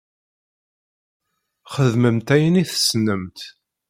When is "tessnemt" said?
2.71-3.39